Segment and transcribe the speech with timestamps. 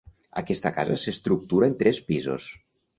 [0.41, 2.53] Aquesta casa s'estructura en tres pisos.